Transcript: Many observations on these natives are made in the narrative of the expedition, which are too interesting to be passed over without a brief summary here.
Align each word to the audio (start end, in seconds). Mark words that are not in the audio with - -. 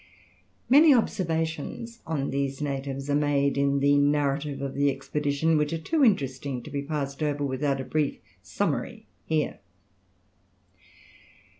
Many 0.67 0.95
observations 0.95 2.01
on 2.07 2.31
these 2.31 2.59
natives 2.59 3.07
are 3.07 3.13
made 3.15 3.55
in 3.55 3.81
the 3.81 3.99
narrative 3.99 4.59
of 4.59 4.73
the 4.73 4.89
expedition, 4.89 5.57
which 5.57 5.73
are 5.73 5.77
too 5.77 6.03
interesting 6.03 6.63
to 6.63 6.71
be 6.71 6.81
passed 6.81 7.21
over 7.21 7.43
without 7.45 7.79
a 7.79 7.83
brief 7.85 8.17
summary 8.41 9.05
here. 9.25 9.59